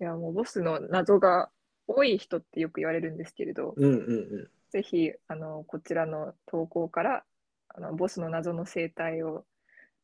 [0.00, 1.50] いや、もうボスの謎が
[1.86, 3.94] 多い人ってよく言われるんですけれど、うんうんう
[4.42, 4.50] ん。
[4.70, 7.24] ぜひあのこちらの投稿から
[7.68, 9.44] あのボスの謎の生態を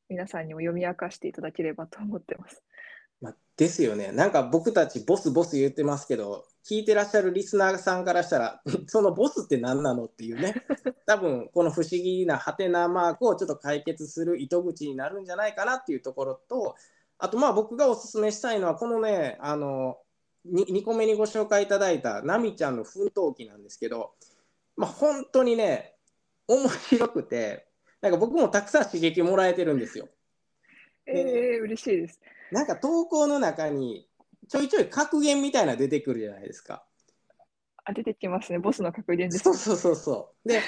[0.09, 2.63] 皆さんにも読み明かしていただければと思ってます。
[3.21, 4.13] まあ、ですよね。
[4.13, 10.55] なんか僕たちボスボス言ってますけど、聞いてらっしゃるリスナーさんからしたら、 そのボスって何なのっていうね、
[11.07, 16.77] 多分この不思議なハテナマークをちょっと解決する糸口になるんじゃないかなっていうところと、
[17.23, 19.97] あとまあ僕がおすすめしたいのは、このね、あの、
[20.45, 24.15] 2個目にご紹介いただいたナミちゃんの奮闘記なんですけど、
[24.77, 25.95] まあ本当にね、
[26.49, 27.69] 面白くて、
[28.01, 30.09] なんか僕もたくさん刺激もらえてるんですよ。
[31.07, 32.21] えー、嬉しいです。
[32.51, 34.09] なんか投稿の中に
[34.49, 36.85] ちょいちょい格言みたいなの出てくるじゃないですか。
[37.85, 38.59] あ、出てきますね。
[38.59, 39.55] ボスの格言ですそう。
[39.55, 40.49] そうそうそう。
[40.49, 40.61] で、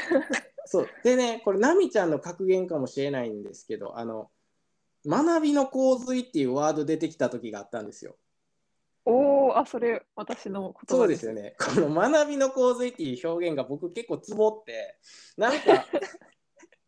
[0.67, 4.31] そうでね、これ、ナミちゃんの格言かもしれないんですけど、あの、
[5.07, 8.17] 学びの洪水っていうワード出てきた時があったんですよ。
[9.07, 11.55] おお、あ、それ私の言葉そうですよね。
[11.59, 14.99] この学びの洪水っていう表現が僕結構ツボって、
[15.37, 15.87] なんか、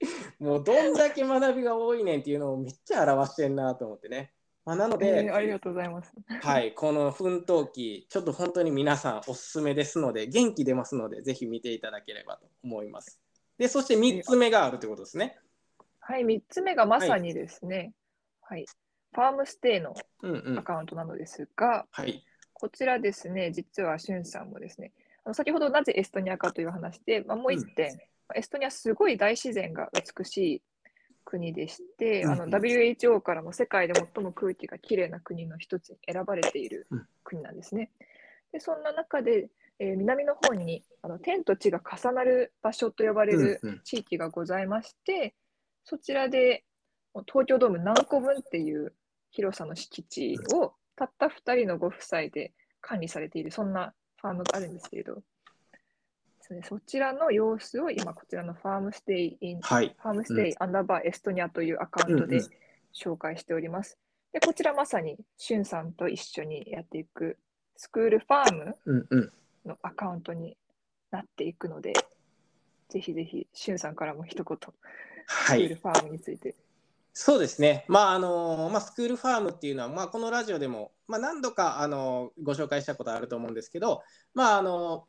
[0.38, 4.32] もうどんだけ学びが多いねんっていうのをめっちゃ表してんなと思ってね。
[4.64, 6.12] まあ、なので、えーありがとうございます。
[6.42, 13.20] はい、この奮闘記、ちょっと本当に皆さんおすすめですので、元気出ますので、ぜひ見ていただければと思います。
[13.58, 15.38] で、そして3つ目があるということですね。
[16.00, 17.92] はい、3つ目がまさにですね、
[18.48, 18.64] はい、
[19.12, 20.58] ファームステイのうんうん。
[20.58, 22.24] アカウントなのですが、はい。
[22.52, 24.92] こちらですね、実はしゅんさんもですね、
[25.24, 27.98] あの先ほどなぜエストニアかという話で、まあ、もう一点、
[28.34, 30.62] エストニアすごい大自然が美しい
[31.24, 37.90] 国でして、あのうんうん WHO からも世界で最も空気がきれいな国の一つに選ばれているうん国なんですね。
[38.52, 45.34] でそんな中で、えー南の方にあの天と地が重なる場所と呼ばれるうんうん地域がございまして、
[45.84, 46.64] そちらで
[47.26, 48.92] 東京ドーム何個分っていう
[49.30, 55.22] 広さの敷地をたった2人のご夫妻で管理されている、そんなファームがあるんですけれど、
[56.50, 59.94] ね、そちらの様子を今、こちらのファームステイイン、はい。
[60.00, 62.50] ファームステイアンダーバーエストニアというアカウントでうんうん
[62.94, 63.98] 紹介しております。
[64.32, 67.36] で、こちらまさに、しゅんさんと一緒にやっていく
[67.76, 69.32] スクールファームうんうん。
[69.66, 70.56] のアカウントに
[71.10, 71.92] なっていくので、
[72.88, 74.58] ぜひぜひ、しゅんさんからも一言、
[75.26, 75.58] はい。
[75.58, 76.54] スクールファームについて。
[77.18, 77.86] そうですね。
[77.88, 84.02] まあ、あの、まあ、スクールファームっていうのは、まあ、このラジオでも、まあ、何度か、あの、ご紹介したことあると思うんですけど、
[84.34, 85.06] まあ、あの、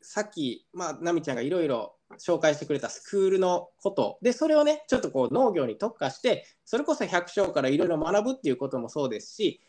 [0.00, 9.62] さっき、まあ、ナミちゃんがいろいろ紹介してくれたスクールのことでそれをねちょっとこう農業に特化してそれこそ百姓からいろいろ学ぶっていうこともそうですし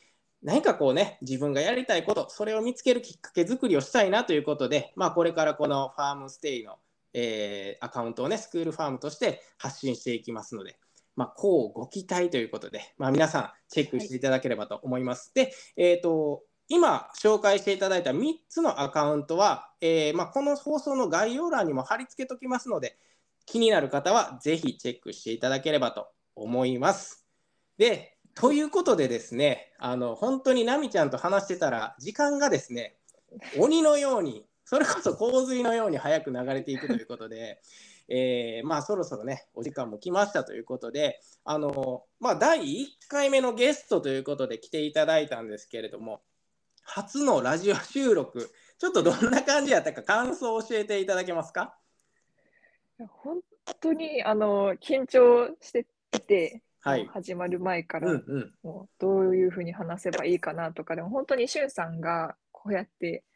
[0.43, 6.80] 何かこうね自分がやりたいことそれを見つけるきっかけ作りをしたいなということで、まあ、これからこのファームステイの、
[7.13, 10.78] えーアカウントをねスクールファームとして発信していきますので、
[11.15, 15.32] まあ、こうご期待ということで、まあ、皆さんチェックしていただければと思います。
[15.34, 22.97] で、えー、と今紹介していただいた3つのアカウントは、えーまあ、この放送の概要欄にも貼り付けときますので
[23.45, 27.25] 気になる方はぜひチェックしていただければと思います。
[27.78, 32.97] でということでですねあの本当にナミちゃんと話してたら時間がですね
[33.58, 37.62] 鬼のようにそれこそ洪水のように早く流れていくということで、
[38.08, 46.22] えーまあそろそろねお時間も来ましたということであのまあ第1回目のゲストということで来ていただいたんですけれども
[46.84, 48.52] 初のラジオ収録。
[48.78, 51.78] ちょっとどんな感じやったか感想を教えていただけますか？
[53.00, 53.39] 本
[53.80, 57.08] 当にあの緊張していて、はい。
[57.08, 58.54] 始まる前から、うんうん。
[58.62, 63.35] もうどういうふうに話せばいいかなとか、でも本当にしゅんさんがこうやって、あ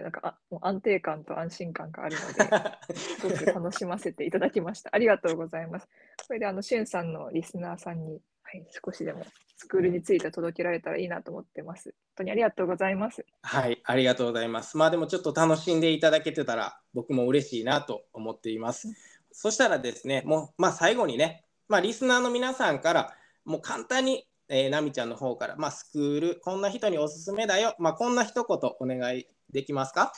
[0.00, 4.90] なんかあもう安定感と安心感があるので、すごく楽しませていただきました。
[4.92, 5.88] ありがとうございます。
[6.26, 9.24] それで、あの、しゅんさんのリスナーさんに、はい、少しでも
[9.56, 11.90] スクールについて届けられたらいいなと思ってます。
[11.90, 13.24] 本当にありがとうございます。
[13.42, 14.76] はい、ありがとうございます。
[14.76, 18.88] まあでもちょっと楽しんでいただけてたら僕も嬉しいなと思っています。
[19.30, 30.12] そしたらですね、もうまあ最後にね、まあリスナーの皆さんからもう簡単に、えー、ナミちゃんの方から、まあスクール、こんな人におすすめだよ、まあこんな一言お願いできますか？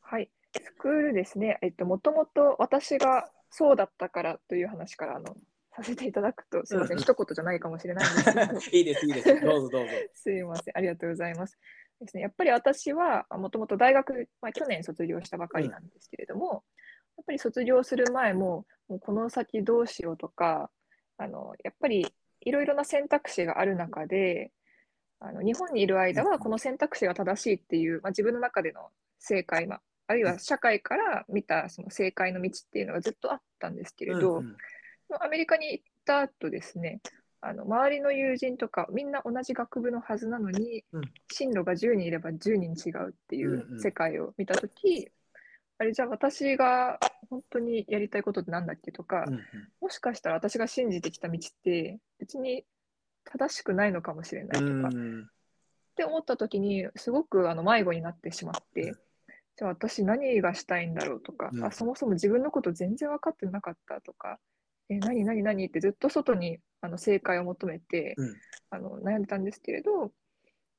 [0.00, 0.28] はい、
[0.60, 5.36] スクールですね、えっと、もともと私がそうだったからという話からあの
[5.76, 6.98] させていただくと、すみません、うん。
[6.98, 9.40] うん一言じゃないかもしれないんですけど、 いいです、いいです。
[9.40, 9.92] どうぞどうぞ。
[10.14, 11.58] すいません、ありがとうございます。
[12.00, 16.64] ですね、やっぱり私はもともと大学、まあ、去年卒業したばかりなんですけれども、
[17.16, 20.70] やっぱり卒業する前も、もうこの先どうしようとか、
[21.16, 24.52] あのやっぱりいろいろな選択肢がある中で、
[25.26, 34.56] あの日本にいる間はこの選択肢が正しいっていう、まあ、自分の中での正解、まあ、あるいは社会から見たその正解の道っていうのがずっとあったんですけれど、うんうん。
[35.20, 37.00] アメリカに行った後ですね、
[37.40, 41.02] あの周りの友人とかみんな同じ学部のはずなのに、うん。
[41.32, 43.80] 進路が10人いれば10人違うっていんううん。
[43.80, 45.08] 世界を見たとき、
[45.78, 49.42] あれじゃあ私が本当にやりたいことってなんだっけとか、うんうん。
[49.80, 52.66] もしかしたら私が信じてきた道って別に
[53.24, 55.28] 正しくないのかもしれないとか、っうん。
[55.96, 58.94] て思った時にすごくあの迷子になってしまって、うん。
[59.56, 61.64] じゃあ私何がしたいんだろうとか、うん。
[61.64, 64.38] あそもそも自分のこと全然分かってなかったとか、
[64.88, 68.34] え何何何ってずっと外にあの正解を求めて、うん。
[68.70, 70.10] あの悩んでたんですけれど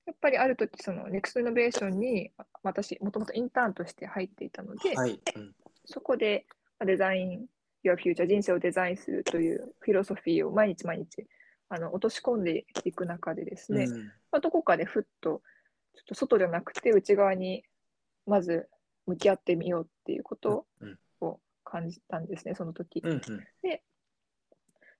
[0.05, 5.19] やっぱりある時そのネクストイノベーションにあ私もともとインターンとして入っていたので、はい。
[5.35, 5.55] うん。
[5.85, 6.45] そこで
[6.77, 7.45] まあデザイン
[7.83, 11.25] Your Future 人生をデザインするというフィロソフィーを毎日毎日
[11.69, 15.41] あの落とし込んでいく中でですね、うんまあ、どこかでふっと
[15.95, 17.63] ちょっと外じゃなくて内側に
[18.25, 18.67] まず
[19.07, 23.01] 向き合ってみようっていうことうんを感じたんですね、その時。
[23.03, 23.21] うんうん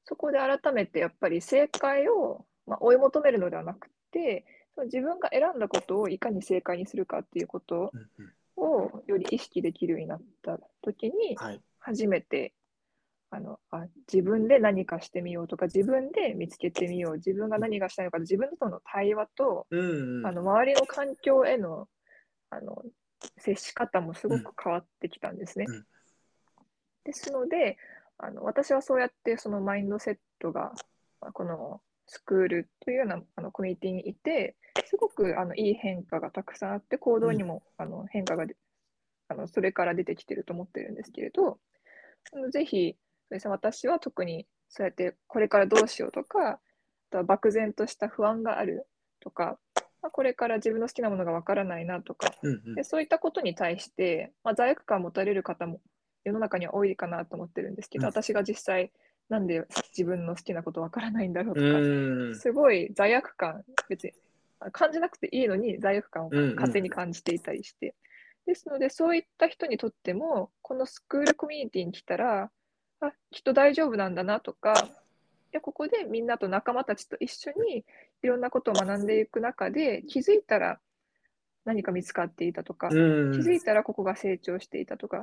[0.08, 4.46] そこで改めてやっぱり正解を、まあ、追い求めるのではなくて、
[4.84, 11.62] 自分が選んだことをいかに正解にするかっていうことうんうんをより意識できるようになった時に、はい。
[11.80, 12.54] 初めて
[13.32, 20.28] あのあ自分で何かしてみようとか自分で見つけてみよう自分が何がしたいのか自分との対話と、うんうん。
[20.28, 21.88] あの周りの環境への
[22.50, 22.84] あの
[23.38, 25.66] 接し方もすごく変わってきたんですね。
[25.68, 25.86] うん。
[27.04, 27.78] ですので
[28.18, 30.74] あの私はそうやってそのマインドセットが
[31.22, 34.56] まあこのスクールというようなあのコミュニティにいて
[34.86, 38.56] すごくあのいい変化がたくさんあって行動にも、あの変化がで
[39.28, 41.58] あのそれから出てきてると思ってるんですけれど
[42.52, 42.96] ぜひ
[43.28, 46.60] そうですね私は特にそうやってこれからどうしようとかあ
[47.12, 48.88] とは漠然とした不安がある
[49.20, 49.58] とか、
[50.02, 52.76] まあ、これから自分の好きなものがわからないなとかうんうん。
[52.76, 55.82] でそういったことに対して、まあ、罪悪感を持たれる方も
[56.24, 58.12] 世の中には多いかなと思ってるんですけど、うん。
[58.12, 58.92] 私が実際
[59.30, 59.64] なんで
[59.98, 62.36] 自分の好きなことわからないんだろうとうか、ん。
[62.36, 64.14] すごい罪悪感別に
[64.60, 66.56] あ感じなくていいのに罪悪感をうんうん。
[66.56, 67.96] 勝手に感じていたりして、
[68.46, 72.52] ですのでそういった人にとってもこのスクールコミュニティに来たら
[73.08, 74.88] あきっと大丈夫なんだなとかい
[75.52, 77.86] やここでみんなと仲間たちと一緒に
[78.24, 80.80] いろんなことを学んでいく中で気づいたら
[81.66, 83.32] 何か見つかっていたとか、うん。
[83.34, 85.22] 気づいたらここが成長していたとか、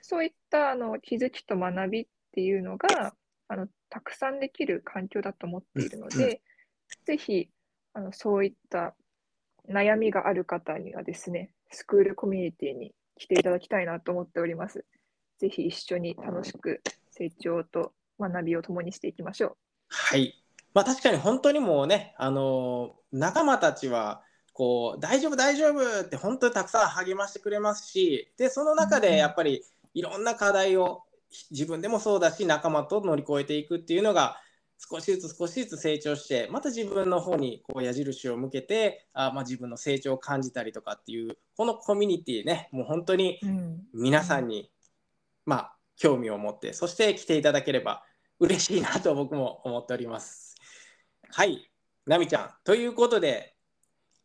[0.00, 3.14] そういったあの気づきと学びっていうのが
[3.48, 6.40] あのたくさんできる環境だと思っているので、
[7.04, 7.50] ぜひ
[7.92, 8.94] あのそういった
[9.68, 14.84] 悩みがある方にはですね、スクールコミュニティに来ていただきたいなと思っております。
[15.38, 16.82] ぜひ一緒に楽しく
[17.16, 19.56] 成長と学びを共にしていきましょう。
[19.88, 20.34] はい。
[20.74, 29.62] まあ確かに本当にもうね、あのー仲間たちは、こう、大丈夫、大丈夫って本当にたくさん励ましてくれますし、で、その中でやっぱり
[29.94, 31.02] いろんな課題を
[31.50, 34.38] 自分でもそうだし、仲間と乗り越えていくっていうのが、
[34.78, 44.70] 少しずつ少しずつ成長して、また自分の方にこう矢印を向けて、あまあ、自分の成長を感じたりとかっていう、このコミュニティね、もう本当にうん、皆さんに、
[45.46, 48.04] まあ、興味を持って、そして来ていただければ
[48.38, 50.54] 嬉しいなと僕も思っております。
[51.30, 51.70] はい、
[52.06, 52.50] なみちゃん。
[52.64, 53.54] ということで、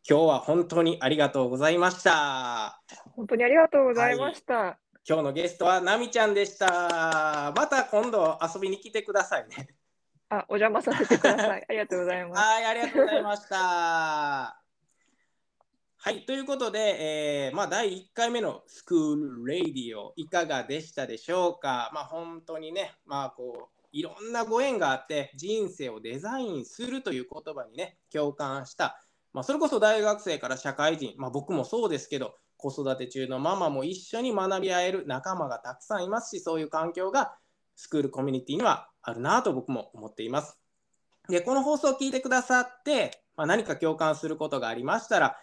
[0.08, 2.82] 今日は本当にありがとうございました。
[3.14, 4.78] 本当にありがとうございました。
[5.08, 7.52] 今日のゲストはなみちゃんでした。
[7.56, 9.68] また今度遊びに来てくださいね。
[10.28, 11.64] あ、お邪魔させてください。
[11.68, 12.40] ありがとうございます。
[12.40, 14.61] はい、ありがとうございました。
[16.04, 16.96] はい、ということで、
[17.46, 29.00] えーまあ、第1回目のスクール・レイディオいかがでしたでしょうか、まあ、本当にね、まあ、こういろんなご縁があって人生をデザインするという言葉にね共感した、
[29.32, 37.36] まあ、それこそ大学生から社会人、まあ、僕もそうですけど子育て中のママも一緒に学び合える仲間がたくさんいますしそういう環境が
[37.76, 40.58] スクールコミュニティにはあるなと僕も思っています。
[41.28, 45.36] で、この放送を聞いてくださって、まあ、何か共感することがありましたら、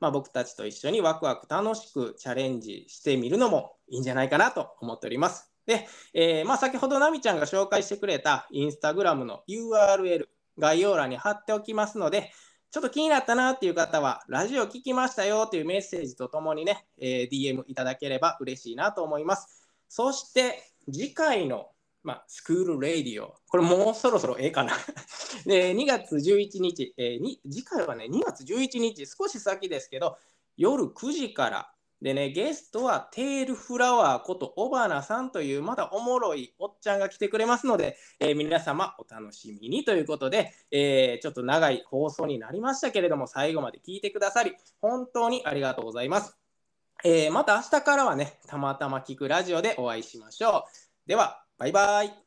[0.00, 5.50] まあ、僕たちと一緒にワクワク楽しくチャレンジしてみるのもいいんじゃないかなと思っております。
[5.66, 10.26] で、えーまあ、先ほどナミちゃんが紹介してくれたインスタグラムの URL
[10.58, 12.30] 概要欄に貼っておきますので、
[12.70, 19.66] ちょっと気になったなっていう方は、ラジオ聞きましたよというメッセージとともにね、えー DM いただければ嬉しいなと思います。
[19.88, 21.70] そして、次回の、
[22.06, 24.74] まあ、スクールレディオ、これもうそろそろええかな。
[25.44, 30.16] で、2月11日、えーに次回はね、2月11日、少し先ですけど、
[30.56, 46.36] 夜9時から、でね、ゲストはテールフラワーこと尾花さんというまだおもろいおっちゃんが来てくれますので、えー皆様お楽しみにということで、えーちょっと長い放送になりましたけれども、最後まで聞いてくださり、本当にありがとうございます。
[47.02, 51.08] えまた明日からはね、たまたま聞くラジオでお会いしましょう。
[51.08, 52.25] では、バイバイ。